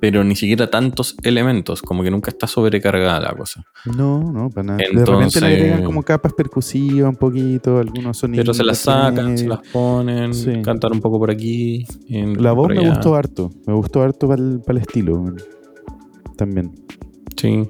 pero 0.00 0.22
ni 0.24 0.36
siquiera 0.36 0.68
tantos 0.70 1.14
elementos, 1.22 1.80
como 1.82 2.02
que 2.02 2.10
nunca 2.10 2.30
está 2.30 2.46
sobrecargada 2.46 3.20
la 3.20 3.32
cosa. 3.34 3.64
No, 3.84 4.30
no, 4.32 4.48
para 4.50 4.64
nada. 4.68 4.76
de 4.78 4.84
repente 4.84 5.10
Entonces- 5.10 5.42
le 5.42 5.48
agregan 5.48 5.84
como 5.84 6.02
capas 6.02 6.32
percusivas 6.34 7.08
un 7.10 7.16
poquito, 7.16 7.78
algunos 7.78 8.16
sonidos. 8.18 8.44
Pero 8.44 8.54
se 8.54 8.64
las 8.64 8.78
sacan, 8.78 9.36
se 9.38 9.48
las 9.48 9.60
ponen, 9.72 10.32
Sí. 10.34 10.52
cantan 10.62 10.92
un 10.92 11.00
poco 11.00 11.18
por 11.18 11.30
aquí. 11.30 11.86
en- 12.08 12.42
La 12.42 12.52
voz 12.52 12.68
me 12.68 12.78
allá. 12.78 12.90
gustó 12.90 13.14
harto. 13.14 13.50
Me 13.66 13.74
gustó 13.74 14.02
harto 14.02 14.28
para 14.28 14.42
el, 14.42 14.60
para 14.60 14.78
el 14.78 14.82
estilo. 14.82 15.34
También. 16.36 16.72
Sí. 17.36 17.64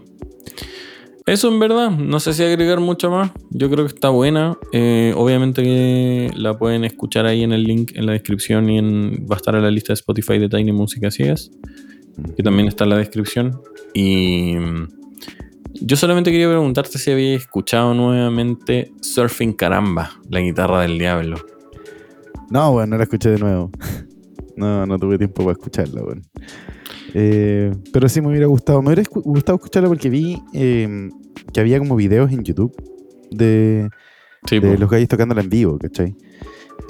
Eso 1.27 1.49
en 1.49 1.59
verdad, 1.59 1.91
no 1.91 2.21
sé 2.21 2.33
si 2.33 2.45
agregar 2.45 2.79
mucho 2.79 3.11
más. 3.11 3.33
Yo 3.51 3.69
creo 3.69 3.85
que 3.85 3.93
está 3.93 4.11
buena. 4.11 4.57
Eh, 4.73 5.13
obviamente 5.17 5.63
que 5.65 6.31
la 6.37 6.57
pueden 6.57 6.85
escuchar 6.85 7.27
ahí 7.27 7.43
en 7.43 7.53
el 7.53 7.65
link 7.65 7.91
en 7.97 8.07
la 8.07 8.13
descripción 8.13 8.71
y 8.71 8.79
en, 8.79 9.27
va 9.29 9.35
a 9.35 9.39
estar 9.39 9.57
en 9.57 9.63
la 9.63 9.71
lista 9.73 9.89
de 9.89 9.95
Spotify 9.95 10.39
de 10.39 10.49
Tiny 10.49 10.71
Música 10.71 11.11
Ciegas, 11.11 11.51
que 12.37 12.45
también 12.45 12.69
está 12.69 12.85
en 12.85 12.91
la 12.91 12.99
descripción. 12.99 13.61
Y 13.93 14.55
mm, 14.55 14.89
yo 15.81 15.97
solamente 15.97 16.31
quería 16.31 16.49
preguntarte 16.49 16.97
si 16.97 17.11
habías 17.11 17.43
escuchado 17.43 17.93
nuevamente 17.93 18.93
Surfing 19.01 19.55
Caramba, 19.55 20.13
la 20.31 20.39
guitarra 20.39 20.83
del 20.83 20.97
diablo. 20.97 21.45
No, 22.51 22.71
bueno, 22.71 22.91
no 22.91 22.99
la 22.99 23.03
escuché 23.03 23.31
de 23.31 23.39
nuevo. 23.39 23.71
No, 24.59 24.87
no 24.87 24.99
tuve 24.99 25.19
tiempo 25.19 25.45
para 25.45 25.53
escucharla, 25.53 26.01
bueno. 26.01 26.23
Eh, 27.19 27.73
pero 27.95 28.09
sí 28.11 28.21
me 28.21 28.29
hubiera 28.29 28.47
gustado. 28.47 28.83
Me 28.83 28.89
hubiera 28.89 29.03
escu- 29.03 29.23
gustado 29.23 29.57
escucharla 29.57 29.89
porque 29.89 30.11
vi 30.11 30.39
eh, 30.53 31.09
que 31.53 31.61
había 31.61 31.79
como 31.79 31.97
videos 31.97 32.31
en 32.31 32.45
YouTube 32.45 32.75
de, 33.31 33.89
Sí, 34.47 34.59
de 34.61 34.75
po, 34.75 34.81
los 34.81 34.91
gallos 34.91 35.09
tocándola 35.09 35.41
en 35.41 35.49
vivo, 35.49 35.79
¿cachai? 35.79 36.15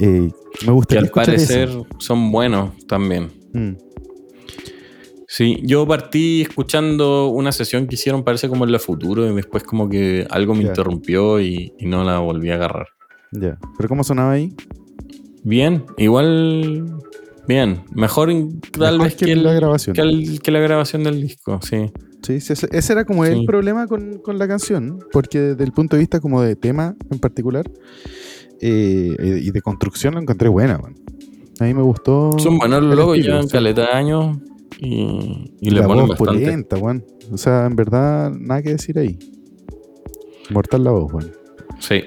Eh, 0.00 0.28
me 0.62 0.66
que 0.66 0.70
gustaría 0.72 0.98
al 1.00 1.04
escuchar 1.06 1.26
parecer 1.26 1.68
eso. 1.68 1.86
son 1.98 2.32
buenos 2.32 2.72
también. 2.88 3.30
Mm, 3.52 3.74
Sí, 5.28 5.60
yo 5.64 5.86
partí 5.86 6.42
escuchando 6.42 7.28
una 7.28 7.50
sesión 7.52 7.86
que 7.88 7.94
hicieron, 7.96 8.22
parece 8.22 8.48
como 8.48 8.64
en 8.64 8.70
la 8.72 8.78
futuro, 8.78 9.28
y 9.28 9.34
después 9.34 9.64
como 9.64 9.88
que 9.88 10.24
algo 10.30 10.54
me 10.54 10.62
interrumpió 10.70 11.40
y, 11.40 11.72
y 11.78 11.86
no 11.86 12.04
la 12.04 12.18
volví 12.20 12.50
a 12.50 12.54
agarrar. 12.54 12.86
ya. 13.32 13.58
¿Pero 13.76 13.88
cómo 13.88 14.04
sonaba 14.04 14.32
ahí? 14.32 14.54
Bien, 15.42 15.84
igual, 15.98 16.86
bien. 17.48 17.84
Mejor 17.92 18.30
tal 18.78 18.98
vez 18.98 19.14
que 19.16 19.34
la 19.36 19.52
grabación. 19.52 19.94
que 19.94 20.02
el- 20.02 20.40
que 20.42 20.50
la 20.50 20.60
grabación 20.60 21.04
del 21.04 21.20
disco, 21.20 21.60
sí. 21.62 21.90
Sí, 22.22 22.40
sí, 22.40 22.54
ese, 22.54 22.68
ese 22.72 22.92
era 22.92 23.04
como 23.04 23.24
el 23.24 23.44
problema 23.44 23.86
con, 23.86 24.18
con 24.18 24.38
la 24.38 24.48
canción, 24.48 24.98
porque 25.12 25.38
desde 25.40 25.62
el 25.64 25.72
punto 25.72 25.94
de 25.96 26.00
vista 26.00 26.18
como 26.18 26.42
de 26.42 26.56
tema 26.56 26.96
en 27.12 27.18
particular 27.20 27.70
eh, 28.60 29.14
y 29.42 29.50
de 29.50 29.60
construcción 29.60 30.14
la 30.14 30.20
encontré 30.20 30.48
buena. 30.48 30.78
man. 30.78 30.94
A 31.60 31.64
mí 31.64 31.74
me 31.74 31.82
gustó. 31.82 32.32
Son 32.38 32.58
buenos 32.58 32.82
los 32.82 32.98
estilo, 32.98 33.14
llevan 33.16 33.42
sí. 33.44 33.52
caleta 33.52 33.82
de 33.82 33.88
años 33.92 34.38
y, 34.80 35.52
y 35.60 35.70
le 35.70 35.80
la 35.80 35.86
ponen 35.86 36.06
voz 36.06 36.18
bastante. 36.18 36.42
pulenta, 36.44 36.76
weón. 36.78 37.04
O 37.30 37.36
sea, 37.38 37.66
en 37.66 37.76
verdad, 37.76 38.30
nada 38.32 38.62
que 38.62 38.70
decir 38.70 38.98
ahí. 38.98 39.18
Mortal 40.50 40.84
la 40.84 40.90
voz, 40.90 41.12
weón. 41.12 41.32
Sí. 41.80 42.02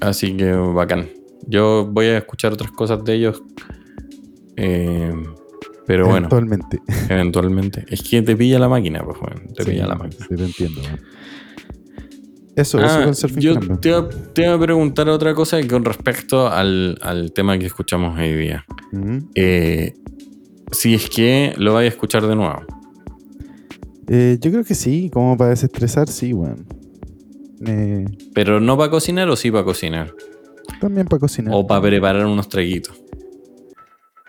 Así 0.00 0.36
que 0.36 0.52
bacán. 0.52 1.08
Yo 1.46 1.88
voy 1.90 2.06
a 2.06 2.18
escuchar 2.18 2.52
otras 2.52 2.70
cosas 2.72 3.02
de 3.04 3.14
ellos. 3.14 3.42
Eh, 4.58 5.12
pero 5.86 6.04
bueno, 6.06 6.28
Eventualmente. 6.30 6.80
eventualmente. 7.08 7.84
Es 7.88 8.02
que 8.02 8.20
te 8.22 8.36
pilla 8.36 8.58
la 8.58 8.68
máquina, 8.68 9.02
pues, 9.04 9.16
weón. 9.20 9.54
Te 9.54 9.64
Sí, 9.64 9.70
pilla 9.70 9.86
la 9.86 9.94
máquina. 9.94 10.26
sí, 10.28 10.34
te 10.36 10.44
entiendo. 10.44 10.80
Eso, 12.56 12.78
Ah, 12.80 12.86
eso 12.86 13.04
con 13.04 13.14
Surfing 13.14 13.40
yo 13.40 13.58
te 13.78 13.92
te 14.34 14.42
iba 14.44 14.54
a 14.54 14.58
preguntar 14.60 15.08
otra 15.08 15.32
cosa 15.32 15.64
con 15.68 15.84
respecto 15.84 16.48
al, 16.48 16.98
al 17.02 17.32
tema 17.32 17.56
que 17.56 17.66
escuchamos 17.66 18.18
hoy 18.18 18.34
día. 18.34 18.64
Eh, 19.36 19.94
si 20.72 20.94
es 20.94 21.08
que 21.08 21.54
lo 21.56 21.72
vais 21.74 21.86
a 21.90 21.94
escuchar 21.94 22.26
de 22.26 22.34
nuevo. 22.34 22.60
Eh, 24.08 24.38
yo 24.40 24.50
creo 24.50 24.64
que 24.64 24.74
sí, 24.74 25.08
como 25.12 25.36
para 25.36 25.50
desestresar, 25.50 26.08
sí, 26.08 26.32
weón. 26.32 26.66
Eh, 27.66 28.06
Pero 28.34 28.58
no 28.60 28.76
para 28.76 28.90
cocinar 28.90 29.28
o 29.28 29.36
sí 29.36 29.50
para 29.50 29.64
cocinar. 29.64 30.12
también 30.80 31.06
para 31.06 31.20
cocinar. 31.20 31.54
O 31.56 31.66
para 31.66 31.80
preparar 31.82 32.26
unos 32.26 32.48
traguitos. 32.48 33.00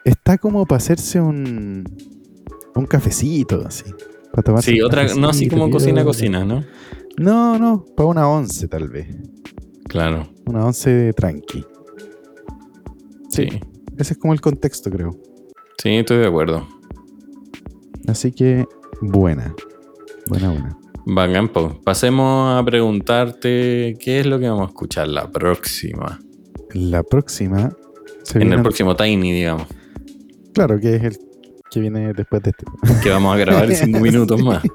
Está 0.03 0.37
como 0.37 0.65
para 0.65 0.77
hacerse 0.77 1.19
un, 1.19 1.83
un 2.75 2.85
cafecito, 2.85 3.63
así. 3.65 3.85
Para 4.31 4.43
tomarse 4.43 4.71
Sí, 4.71 4.81
otra, 4.81 5.05
no 5.15 5.29
así 5.29 5.47
como 5.47 5.69
cocina, 5.69 6.03
cocina, 6.03 6.45
¿no? 6.45 6.63
No, 7.17 7.59
no, 7.59 7.85
para 7.95 8.07
una 8.07 8.29
once 8.29 8.67
tal 8.67 8.89
vez. 8.89 9.07
Claro. 9.87 10.29
Una 10.45 10.65
once 10.65 11.13
tranqui. 11.13 11.65
Sí. 13.29 13.47
Ese 13.97 14.13
es 14.13 14.19
como 14.19 14.33
el 14.33 14.41
contexto, 14.41 14.89
creo. 14.89 15.11
Sí, 15.81 15.89
estoy 15.95 16.17
de 16.17 16.27
acuerdo. 16.27 16.67
Así 18.07 18.31
que, 18.31 18.65
buena. 19.01 19.53
Buena, 20.27 20.51
buena. 20.51 20.77
Bacán, 21.05 21.49
po. 21.49 21.81
Pasemos 21.83 22.57
a 22.57 22.63
preguntarte 22.63 23.97
qué 23.99 24.19
es 24.19 24.25
lo 24.25 24.39
que 24.39 24.47
vamos 24.47 24.67
a 24.67 24.69
escuchar 24.69 25.07
la 25.07 25.29
próxima. 25.29 26.19
La 26.73 27.01
próxima 27.03 27.75
En 28.35 28.53
el 28.53 28.61
próximo 28.61 28.95
Tiny, 28.95 29.31
digamos. 29.31 29.67
Claro, 30.53 30.79
que 30.79 30.95
es 30.95 31.03
el 31.03 31.17
que 31.71 31.79
viene 31.79 32.13
después 32.13 32.41
de 32.41 32.49
este. 32.51 32.65
Que 33.03 33.09
vamos 33.09 33.35
a 33.35 33.37
grabar 33.37 33.69
en 33.69 33.75
cinco 33.75 33.99
minutos 33.99 34.41
más. 34.43 34.63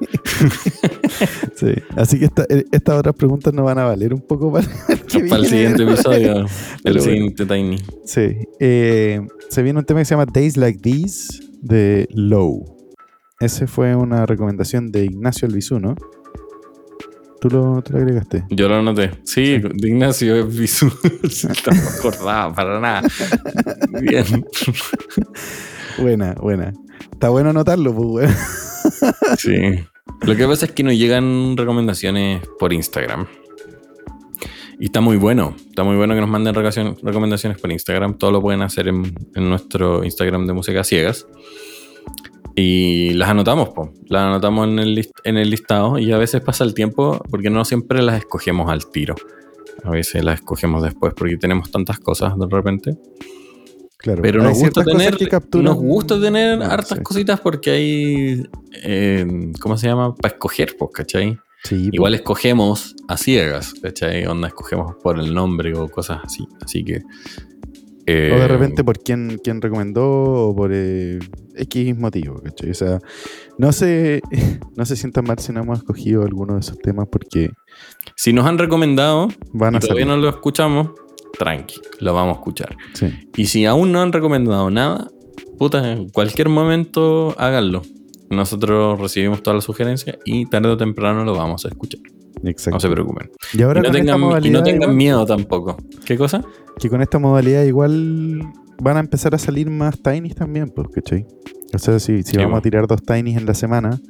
Sí. 1.54 1.72
Así 1.96 2.18
que 2.18 2.24
esta- 2.26 2.44
eh, 2.48 2.64
estas 2.72 2.98
otras 2.98 3.14
preguntas 3.14 3.54
no 3.54 3.64
van 3.64 3.78
a 3.78 3.84
valer 3.84 4.12
un 4.12 4.20
poco 4.20 4.52
para 4.52 4.66
el, 4.88 5.00
que 5.02 5.20
Para 5.20 5.42
el 5.42 5.46
siguiente 5.46 5.82
episodio. 5.84 6.38
El 6.40 6.46
Pero 6.82 6.94
bueno. 6.96 7.00
siguiente 7.02 7.46
Tiny. 7.46 7.76
Sí. 8.04 8.36
Eh, 8.60 9.20
se 9.48 9.62
viene 9.62 9.78
un 9.78 9.84
tema 9.84 10.00
que 10.00 10.04
se 10.04 10.14
llama 10.14 10.26
Days 10.32 10.56
Like 10.56 10.80
These 10.80 11.40
de 11.62 12.08
Low. 12.10 12.64
Ese 13.40 13.66
fue 13.66 13.94
una 13.94 14.26
recomendación 14.26 14.90
de 14.90 15.04
Ignacio 15.04 15.46
Albizu, 15.46 15.78
¿Tú 17.44 17.50
lo, 17.50 17.82
tú 17.82 17.92
lo 17.92 17.98
agregaste? 17.98 18.42
Yo 18.48 18.68
lo 18.70 18.80
noté. 18.82 19.10
Sí, 19.24 19.58
de 19.58 19.88
Ignacio 19.88 20.34
es 20.36 20.56
visu. 20.56 20.90
Sí, 21.28 21.46
no 21.46 21.72
me 21.74 21.78
acordaba 21.98 22.54
para 22.54 22.80
nada. 22.80 23.02
Bien. 24.00 24.46
Buena, 25.98 26.32
buena. 26.40 26.72
Está 27.12 27.28
bueno 27.28 27.50
anotarlo, 27.50 27.94
pues. 27.94 28.30
Sí. 29.36 29.52
Lo 30.22 30.34
que 30.36 30.46
pasa 30.46 30.64
es 30.64 30.72
que 30.72 30.82
nos 30.84 30.94
llegan 30.96 31.54
recomendaciones 31.58 32.40
por 32.58 32.72
Instagram. 32.72 33.26
Y 34.80 34.86
está 34.86 35.02
muy 35.02 35.18
bueno. 35.18 35.54
Está 35.68 35.84
muy 35.84 35.96
bueno 35.96 36.14
que 36.14 36.22
nos 36.22 36.30
manden 36.30 36.54
recomendacion- 36.54 36.96
recomendaciones 37.02 37.60
por 37.60 37.70
Instagram. 37.70 38.16
Todo 38.16 38.30
lo 38.32 38.40
pueden 38.40 38.62
hacer 38.62 38.88
en, 38.88 39.14
en 39.34 39.50
nuestro 39.50 40.02
Instagram 40.02 40.46
de 40.46 40.52
Música 40.54 40.82
Ciegas. 40.82 41.26
Y 42.56 43.14
las 43.14 43.28
anotamos, 43.30 43.70
po. 43.70 43.92
Las 44.06 44.22
anotamos 44.26 44.68
en 44.68 44.78
el, 44.78 44.94
list- 44.94 45.18
en 45.24 45.36
el 45.36 45.50
listado. 45.50 45.98
Y 45.98 46.12
a 46.12 46.18
veces 46.18 46.40
pasa 46.40 46.64
el 46.64 46.72
tiempo 46.74 47.20
porque 47.30 47.50
no 47.50 47.64
siempre 47.64 48.00
las 48.02 48.18
escogemos 48.18 48.70
al 48.70 48.90
tiro. 48.90 49.14
A 49.82 49.90
veces 49.90 50.24
las 50.24 50.36
escogemos 50.36 50.82
después 50.82 51.12
porque 51.16 51.36
tenemos 51.36 51.70
tantas 51.70 51.98
cosas 51.98 52.38
de 52.38 52.46
repente. 52.48 52.96
Claro. 53.98 54.22
Pero 54.22 54.42
nos 54.42 54.58
gusta 54.58 54.84
tener, 54.84 55.16
nos 55.62 55.76
gusta 55.76 56.20
tener 56.20 56.62
Ah, 56.62 56.74
hartas 56.74 56.98
sí. 56.98 57.04
cositas 57.04 57.40
porque 57.40 57.70
hay, 57.70 58.42
eh, 58.82 59.52
¿cómo 59.60 59.76
se 59.78 59.86
llama? 59.88 60.14
Para 60.14 60.34
escoger, 60.34 60.76
pues, 60.78 60.90
¿cachai? 60.92 61.38
Sí, 61.64 61.88
Igual 61.90 62.14
escogemos 62.14 62.94
a 63.08 63.16
ciegas, 63.16 63.72
¿cachai? 63.82 64.26
Onda 64.26 64.48
escogemos 64.48 64.94
por 65.02 65.18
el 65.18 65.32
nombre 65.32 65.74
o 65.76 65.88
cosas 65.88 66.20
así. 66.22 66.46
Así 66.62 66.84
que... 66.84 67.00
eh, 68.06 68.32
O 68.34 68.38
de 68.38 68.48
repente 68.48 68.84
por 68.84 68.98
quién, 68.98 69.40
quién 69.42 69.60
recomendó 69.62 70.48
o 70.48 70.54
por 70.56 70.70
eh, 70.72 71.18
X 71.56 71.96
motivo, 71.98 72.40
¿cachai? 72.42 72.70
O 72.70 72.74
sea, 72.74 72.98
no 73.58 73.72
se, 73.72 74.20
no 74.76 74.84
se 74.84 74.96
sientan 74.96 75.24
mal 75.24 75.38
si 75.38 75.52
no 75.52 75.60
hemos 75.62 75.78
escogido 75.78 76.22
alguno 76.22 76.54
de 76.54 76.60
esos 76.60 76.78
temas 76.78 77.08
porque 77.10 77.50
Si 78.16 78.32
nos 78.32 78.46
han 78.46 78.58
recomendado 78.58 79.28
van 79.52 79.74
y 79.74 79.76
a 79.76 79.80
todavía 79.80 80.04
salir. 80.04 80.16
no 80.16 80.22
lo 80.22 80.28
escuchamos, 80.28 80.90
tranqui, 81.38 81.76
lo 82.00 82.14
vamos 82.14 82.36
a 82.36 82.38
escuchar. 82.40 82.76
Sí, 82.94 83.06
Y 83.36 83.46
si 83.46 83.64
aún 83.66 83.90
no 83.92 84.02
han 84.02 84.12
recomendado 84.12 84.70
nada, 84.70 85.08
puta, 85.58 85.92
en 85.92 86.08
cualquier 86.10 86.48
momento 86.48 87.34
háganlo. 87.38 87.82
Nosotros 88.30 88.98
recibimos 89.00 89.42
todas 89.42 89.56
las 89.56 89.64
sugerencias 89.64 90.16
y 90.24 90.46
tarde 90.46 90.68
o 90.68 90.76
temprano 90.76 91.24
lo 91.24 91.34
vamos 91.36 91.64
a 91.64 91.68
escuchar. 91.68 92.00
Exacto. 92.46 92.76
No 92.76 92.80
se 92.80 92.90
preocupen. 92.90 93.30
Y 93.52 93.62
ahora 93.62 93.82
no 93.82 93.90
tengan, 93.90 94.44
y 94.44 94.50
no 94.50 94.62
tengan 94.62 94.96
miedo 94.96 95.24
tampoco. 95.26 95.76
¿Qué 96.04 96.16
cosa? 96.16 96.44
Que 96.78 96.88
con 96.88 97.02
esta 97.02 97.18
modalidad 97.18 97.64
igual 97.64 98.42
van 98.82 98.96
a 98.96 99.00
empezar 99.00 99.34
a 99.34 99.38
salir 99.38 99.70
más 99.70 100.00
tinies 100.02 100.34
también, 100.34 100.68
pues, 100.70 100.88
¿cachai? 100.88 101.26
O 101.72 101.78
sea, 101.78 101.98
si, 101.98 102.22
si 102.22 102.36
vamos 102.36 102.58
a 102.58 102.62
tirar 102.62 102.86
dos 102.86 103.02
tinies 103.02 103.36
en 103.36 103.46
la 103.46 103.54
semana, 103.54 104.00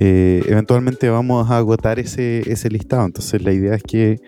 eh, 0.00 0.42
eventualmente 0.46 1.08
vamos 1.08 1.50
a 1.50 1.58
agotar 1.58 1.98
ese, 1.98 2.50
ese 2.50 2.68
listado. 2.68 3.06
Entonces 3.06 3.42
la 3.42 3.52
idea 3.52 3.74
es 3.74 3.82
que, 3.82 4.20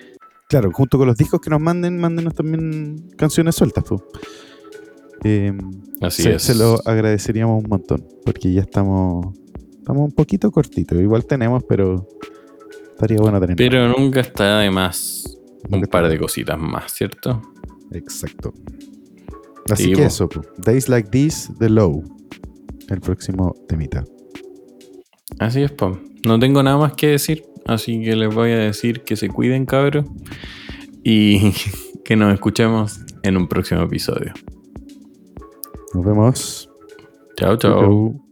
claro, 0.49 0.71
junto 0.73 0.99
con 0.99 1.07
los 1.07 1.17
discos 1.17 1.41
que 1.41 1.51
nos 1.51 1.61
manden, 1.61 1.99
mándenos 1.99 2.35
también 2.35 3.11
canciones 3.17 3.55
sueltas. 3.55 3.85
Pues. 3.85 4.03
Así 6.01 6.23
se, 6.23 6.35
es. 6.35 6.43
Se 6.43 6.55
lo 6.55 6.79
agradeceríamos 6.85 7.63
un 7.65 7.69
montón, 7.69 8.07
porque 8.25 8.53
ya 8.53 8.61
estamos, 8.61 9.35
estamos 9.79 10.05
un 10.05 10.13
poquito 10.13 10.51
cortitos. 10.51 11.01
Igual 11.01 11.27
tenemos, 11.27 11.65
pero 11.69 12.07
estaría 12.97 13.19
bueno 13.19 13.39
tener. 13.39 13.57
Pero 13.57 13.89
nunca 13.89 14.21
está 14.21 14.61
de 14.61 14.71
más 14.71 15.39
un 15.69 15.83
par 15.83 16.09
de 16.09 16.19
cositas 16.19 16.59
más, 16.59 16.93
¿cierto? 16.93 17.43
Exacto. 17.93 18.55
Así 19.71 19.93
que 19.93 20.05
eso, 20.05 20.29
Days 20.59 20.89
Like 20.89 21.11
This, 21.11 21.51
The 21.59 21.69
Low. 21.69 22.03
El 22.89 23.01
próximo 23.01 23.55
temita. 23.69 24.05
Así 25.41 25.63
es, 25.63 25.73
Pam. 25.73 25.99
No 26.25 26.39
tengo 26.39 26.63
nada 26.63 26.79
más 26.79 26.93
que 26.93 27.09
decir, 27.09 27.45
así 27.67 28.01
que 28.01 28.15
les 28.15 28.33
voy 28.33 28.53
a 28.53 28.59
decir 28.59 29.03
que 29.03 29.17
se 29.17 29.29
cuiden, 29.29 29.67
cabros. 29.67 30.07
Y 31.03 31.53
que 32.05 32.17
nos 32.17 32.33
escuchemos 32.33 33.01
en 33.23 33.37
un 33.37 33.49
próximo 33.49 33.83
episodio. 33.83 34.33
Nos 35.95 36.05
vemos. 36.05 36.71
chao. 37.37 37.57
chao. 37.57 38.26